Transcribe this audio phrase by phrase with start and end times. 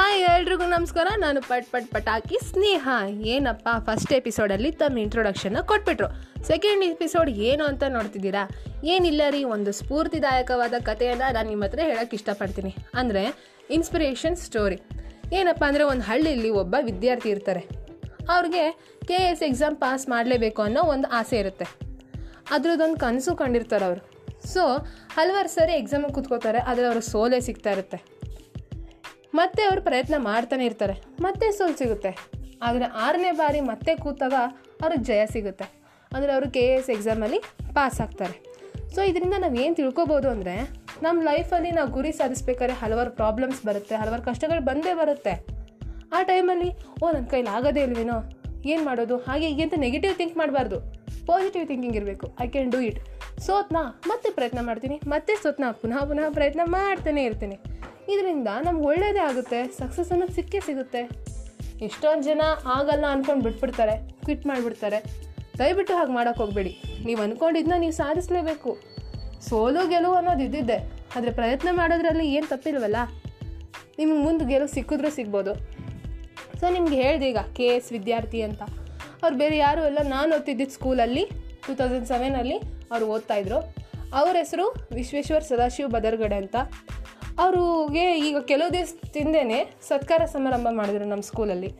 [0.00, 1.08] Hi ಎಲ್ರಿಗೂ ನಮಸ್ಕಾರ.
[1.22, 2.88] ನಾನು ಪಟ್ ಪಟ್ ಪಟಾಕಿ ಸ್ನೇಹ.
[3.32, 6.08] ಏನಪ್ಪ ಫಸ್ಟ್ ಎಪಿಸೋಡಲ್ಲಿ ತಮ್ಮ ಇಂಟ್ರೊಡಕ್ಷನ್ನ ಕೊಟ್ಬಿಟ್ರು.
[6.48, 8.42] ಸೆಕೆಂಡ್ ಎಪಿಸೋಡ್ ಏನು ಅಂತ ನೋಡ್ತಿದ್ದೀರಾ?
[8.94, 12.72] ಏನಿಲ್ಲ ರೀ, ಒಂದು ಸ್ಫೂರ್ತಿದಾಯಕವಾದ ಕಥೆಯನ್ನು ನಾನು ನಿಮ್ಮ ಹತ್ರ ಹೇಳೋಕ್ಕೆ ಇಷ್ಟಪಡ್ತೀನಿ.
[13.00, 13.24] ಅಂದರೆ
[13.76, 14.78] ಇನ್ಸ್ಪಿರೇಷನ್ ಸ್ಟೋರಿ
[15.40, 17.64] ಏನಪ್ಪ ಅಂದರೆ, ಒಂದು ಹಳ್ಳಿಯಲ್ಲಿ ಒಬ್ಬ ವಿದ್ಯಾರ್ಥಿ ಇರ್ತಾರೆ.
[18.36, 18.64] ಅವ್ರಿಗೆ
[19.10, 21.68] ಕೆ ಎಸ್ ಎಕ್ಸಾಮ್ ಪಾಸ್ ಮಾಡಲೇಬೇಕು ಅನ್ನೋ ಒಂದು ಆಸೆ ಇರುತ್ತೆ.
[22.56, 24.02] ಅದ್ರದ್ದೊಂದು ಕನಸು ಕಂಡಿರ್ತಾರೆ ಅವರು.
[24.54, 24.64] ಸೊ
[25.18, 28.00] ಹಲವಾರು ಸರಿ ಎಕ್ಸಾಮಿಗೆ ಕೂತ್ಕೋತಾರೆ, ಆದರೆ ಅವ್ರಿಗೆ ಸೋಲೆ ಸಿಗ್ತಾ ಇರುತ್ತೆ.
[29.34, 30.94] ಮತ್ತೆ ಅವರು ಪ್ರಯತ್ನ ಮಾಡ್ತಾನೆ ಇರ್ತಾರೆ.
[31.20, 32.10] ಮತ್ತೆ ಸೋಲ್ ಸಿಗುತ್ತೆ.
[32.62, 34.32] ಆದರೆ ಆರನೇ ಬಾರಿ ಮತ್ತೆ ಕೂತಾಗ
[34.82, 35.66] ಅವ್ರಿಗೆ ಜಯ ಸಿಗುತ್ತೆ.
[36.14, 37.38] ಅಂದರೆ ಅವರು ಕೆ ಎ ಎಸ್ ಎಕ್ಸಾಮಲ್ಲಿ
[37.74, 38.36] ಪಾಸ್ ಆಗ್ತಾರೆ.
[38.94, 40.54] ಸೊ ಇದರಿಂದ ನಾವು ಏನು ತಿಳ್ಕೊಬೋದು ಅಂದರೆ
[41.02, 45.34] ನಮ್ಮ ಲೈಫಲ್ಲಿ ನಾವು ಗುರಿ ಸಾಧಿಸ್ಬೇಕಾದ್ರೆ ಹಲವಾರು ಪ್ರಾಬ್ಲಮ್ಸ್ ಬರುತ್ತೆ, ಹಲವಾರು ಕಷ್ಟಗಳು ಬಂದೇ ಬರುತ್ತೆ.
[46.12, 46.70] ಆ ಟೈಮಲ್ಲಿ
[47.02, 48.18] ಓ ನನ್ನ ಕೈಲಿ ಆಗೋದೇ ಇಲ್ವೇನೋ?
[48.66, 49.16] ಏನು ಮಾಡೋದು?
[49.16, 50.78] ಹಾಗೆ ಹೀಗೆ ಅಂತ ನೆಗೆಟಿವ್ ಥಿಂಕ್ ಮಾಡಬಾರ್ದು.
[51.26, 52.36] ಪಾಸಿಟಿವ್ ಥಿಂಕಿಂಗ್ ಇರಬೇಕು.
[52.40, 52.98] ಐ ಕ್ಯಾನ್ ಡೂ ಇಟ್
[53.46, 53.82] ಸೋತ್ನಾ?
[54.06, 55.00] ಮತ್ತೆ ಪ್ರಯತ್ನ ಮಾಡ್ತೀನಿ.
[55.06, 55.72] ಮತ್ತೆ ಸೋತ್ನಾ?
[55.72, 57.58] ಪುನಃ ಪುನಃ ಪ್ರಯತ್ನ ಮಾಡ್ತಾನೆ ಇರ್ತೀನಿ.
[58.12, 61.02] ಇದರಿಂದ ನಮ್ಗೆ ಒಳ್ಳೆಯದೇ ಆಗುತ್ತೆ ಸಕ್ಸಸ್ ಅನ್ನೋದು ಸಿಕ್ಕೇ ಸಿಗುತ್ತೆ.
[61.86, 62.42] ಎಷ್ಟೊಂದು ಜನ
[62.76, 64.98] ಆಗಲ್ಲ ಅಂದ್ಕೊಂಡು ಬಿಟ್ಬಿಡ್ತಾರೆ ಕ್ವಿಟ್ ಮಾಡಿಬಿಡ್ತಾರೆ.
[65.60, 66.72] ದಯವಿಟ್ಟು ಹಾಗೆ ಮಾಡೋಕ್ಕೆ ಹೋಗಬೇಡಿ.
[67.06, 68.70] ನೀವು ಅಂದ್ಕೊಂಡಿದ್ದನ್ನ ನೀವು ಸಾಧಿಸಲೇಬೇಕು.
[69.48, 70.78] ಸೋಲು ಗೆಲುವು ಅನ್ನೋದು ಇದ್ದಿದ್ದೆ,
[71.16, 72.98] ಆದರೆ ಪ್ರಯತ್ನ ಮಾಡೋದ್ರಲ್ಲಿ ಏನು ತಪ್ಪಿಲ್ವಲ್ಲ?
[73.98, 75.54] ನಿಮ್ಗೆ ಮುಂದೆ ಗೆಲುವು ಸಿಕ್ಕಿದ್ರೂ ಸಿಗ್ಬೋದು.
[76.60, 78.62] ಸೊ ನಿಮ್ಗೆ ಹೇಳಿದೆ ಈಗ, ಕೆ ಎಸ್ ವಿದ್ಯಾರ್ಥಿ ಅಂತ.
[79.22, 81.24] ಅವ್ರು ಬೇರೆ ಯಾರೂ ಎಲ್ಲ ನಾನು ಓದ್ತಿದ್ದಿದ್ದು ಸ್ಕೂಲಲ್ಲಿ,
[81.66, 82.56] ಟೂ ತೌಸಂಡ್ ಸೆವೆನಲ್ಲಿ
[82.92, 83.58] ಅವ್ರು ಓದ್ತಾಯಿದ್ರು
[84.20, 84.64] ಅವ್ರ ಹೆಸರು
[84.98, 86.56] ವಿಶ್ವೇಶ್ವರ್ ಸದಾಶಿವ ಬದರ್ಗಡೆ ಅಂತ.
[87.38, 91.74] ಅವ್ರಿಗೆ ಈಗ ಕೆಲವು ದಿವಸದಿಂದನೇ ಸತ್ಕಾರ ಸಮಾರಂಭ ಮಾಡಿದ್ರು ನಮ್ಮ ಸ್ಕೂಲಲ್ಲಿ.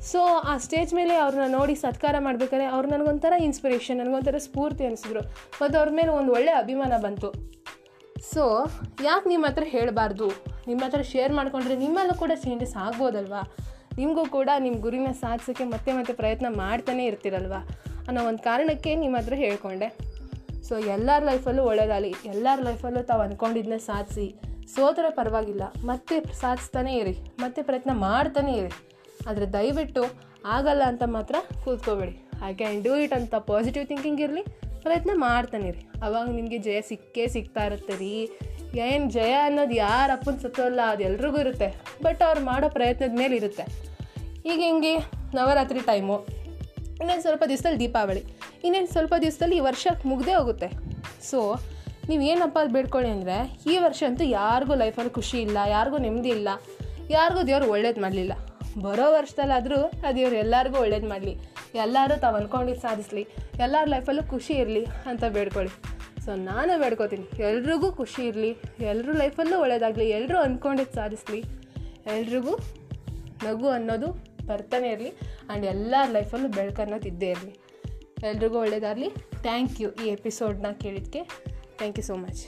[0.00, 5.20] ಸೊ ಆ ಸ್ಟೇಜ್ ಮೇಲೆ ಅವ್ರನ್ನ ನೋಡಿ ಸತ್ಕಾರ ಮಾಡ್ಬೇಕಾದ್ರೆ ಅವ್ರು ನನಗೊಂಥರ ಇನ್ಸ್ಪಿರೇಷನ್ ನನಗೊಂಥರ ಸ್ಫೂರ್ತಿ ಅನಿಸಿದ್ರು.
[5.62, 7.52] ಮತ್ತು ಅವ್ರ ಮೇಲೆ ಒಂದು ಒಳ್ಳೆಯ ಅಭಿಮಾನ ಬಂತು.
[8.32, 8.66] ಸೊ
[9.02, 10.28] ಯಾಕೆ ನಿಮ್ಮ ಹತ್ರ ಹೇಳಬಾರ್ದು?
[10.66, 13.56] ನಿಮ್ಮ ಹತ್ರ ಶೇರ್ ಮಾಡಿಕೊಂಡ್ರೆ ನಿಮ್ಮಲ್ಲೂ ಕೂಡ ಚೇಂಜಸ್ ಆಗ್ಬೋದಲ್ವಾ?
[13.96, 17.54] ನಿಮಗೂ ಕೂಡ ನಿಮ್ಮ ಗುರಿನ ಸಾಧಿಸೋಕ್ಕೆ ಮತ್ತೆ ಮತ್ತೆ ಪ್ರಯತ್ನ ಮಾಡ್ತಾನೆ ಇರ್ತೀರಲ್ವ?
[18.08, 19.96] ಅನ್ನೋ ಒಂದು ಕಾರಣಕ್ಕೆ ನಿಮ್ಮ ಹತ್ರ ಹೇಳ್ಕೊಂಡೆ.
[20.62, 24.51] ಸೊ ಎಲ್ಲರ ಲೈಫಲ್ಲೂ ಒಳ್ಳೆಯದಾಗಲಿ ಎಲ್ಲರ ಲೈಫಲ್ಲೂ ತಾವು ಅಂದ್ಕೊಂಡಿದ್ದನ್ನ ಸಾಧಿಸಿ.
[24.66, 25.62] ಸೋದರೆ ಪರವಾಗಿಲ್ಲ.
[25.84, 27.12] ಮತ್ತೆ ಸಾಧಿಸ್ತಾನೇ ಇರಿ.
[27.38, 28.70] ಮತ್ತೆ ಪ್ರಯತ್ನ ಮಾಡ್ತಾನೆ ಇರಿ.
[29.26, 30.04] ಆದರೆ ದಯವಿಟ್ಟು
[30.44, 31.34] ಆಗಲ್ಲ ಅಂತ ಮಾತ್ರ
[31.64, 32.28] ಕೂತ್ಕೋಬೇಡಿ.
[32.46, 34.42] ಐ ಕ್ಯಾನ್ ಡೂ ಇಟ್ ಅಂತ ಪಾಸಿಟಿವ್ ಥಿಂಕಿಂಗ್ ಇರಲಿ,
[34.82, 38.30] ಪ್ರಯತ್ನ ಮಾಡ್ತಾನೆ ರೀ ಅವಾಗ ನಿಮಗೆ ಜಯ ಸಿಕ್ಕೇ ಸಿಗ್ತಾ ಇರುತ್ತೆ ರೀ.
[38.74, 41.74] ಏನು ಜಯ ಅನ್ನೋದು ಯಾರ ಅಪ್ಪನ ಸತ್ತೋಲ್ಲ ಅದು ಎಲ್ರಿಗೂ ಇರುತ್ತೆ.
[42.02, 43.62] ಬಟ್ ಅವ್ರು ಮಾಡೋ ಪ್ರಯತ್ನದ ಮೇಲೆ ಇರುತ್ತೆ.
[44.46, 44.98] ಈಗ ಹೆಂಗೆ?
[45.34, 46.20] ನವರಾತ್ರಿ ಟೈಮು
[47.00, 48.24] ಇನ್ನೊಂದು ಸ್ವಲ್ಪ ದಿವಸದಲ್ಲಿ ದೀಪಾವಳಿ.
[48.64, 50.68] ಇನ್ನೇನು ಸ್ವಲ್ಪ ದಿವಸದಲ್ಲಿ ಈ ವರ್ಷಕ್ಕೆ ಮುಗ್ದೇ ಹೋಗುತ್ತೆ.
[51.30, 51.54] ಸೊ
[52.08, 53.36] ನೀವು ಏನಪ್ಪ ಬೇಡ್ಕೊಳ್ಳಿ ಅಂದರೆ,
[53.72, 56.48] ಈ ವರ್ಷ ಅಂತೂ ಯಾರಿಗೂ ಲೈಫಲ್ಲಿ ಖುಷಿ ಇಲ್ಲ, ಯಾರಿಗೂ ನೆಮ್ಮದಿ ಇಲ್ಲ,
[57.10, 58.32] ಯಾರಿಗೂ ದೇವ್ರು ಒಳ್ಳೇದು ಮಾಡಲಿಲ್ಲ.
[58.82, 61.34] ಬರೋ ವರ್ಷದಲ್ಲಾದರೂ ಆ ದೇವ್ರು ಎಲ್ಲರಿಗೂ ಒಳ್ಳೇದು ಮಾಡಲಿ.
[61.74, 63.22] ಎಲ್ಲರೂ ತಾವು ಅಂದ್ಕೊಂಡಿದ್ದು ಸಾಧಿಸಲಿ.
[63.58, 65.72] ಎಲ್ಲರ ಲೈಫಲ್ಲೂ ಖುಷಿ ಇರಲಿ ಅಂತ ಬೇಡ್ಕೊಳ್ಳಿ.
[66.24, 67.42] ಸೊ ನಾನು ಬೇಡ್ಕೋತೀನಿ.
[67.42, 68.50] ಎಲ್ರಿಗೂ ಖುಷಿ ಇರಲಿ.
[68.80, 70.10] ಎಲ್ಲರೂ ಲೈಫಲ್ಲೂ ಒಳ್ಳೇದಾಗಲಿ.
[70.10, 71.40] ಎಲ್ಲರೂ ಅಂದ್ಕೊಂಡಿದ್ದು ಸಾಧಿಸಲಿ.
[72.06, 72.54] ಎಲ್ರಿಗೂ
[73.44, 74.08] ನಗು ಅನ್ನೋದು
[74.46, 75.10] ಬರ್ತಾನೆ ಇರಲಿ.
[75.10, 77.54] ಆ್ಯಂಡ್ ಎಲ್ಲರ ಲೈಫಲ್ಲೂ ಬೆಳಕನ್ನೋದು ಇದ್ದೇ ಇರಲಿ.
[78.30, 79.08] ಎಲ್ರಿಗೂ ಒಳ್ಳೇದಾಗಲಿ.
[79.42, 81.51] ಥ್ಯಾಂಕ್ ಯು ಈ ಎಪಿಸೋಡ್ನ ಕೇಳಿದ್ದಕ್ಕೆ
[81.82, 82.42] ಥ್ಯಾಂಕ್ ಯು ಸೋ ಮಚ್